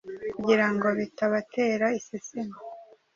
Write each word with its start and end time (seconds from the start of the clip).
kugira 0.33 0.65
ngo 0.73 0.87
bitabatera 0.99 1.85
iseseme. 1.99 2.57